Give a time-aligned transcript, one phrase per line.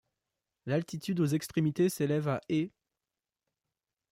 [0.65, 2.71] L'altitude aux extrémités s'élève à et'.